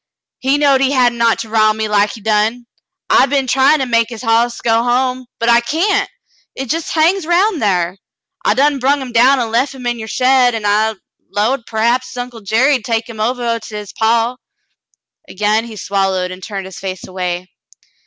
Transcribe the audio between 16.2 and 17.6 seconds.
and turned his face away.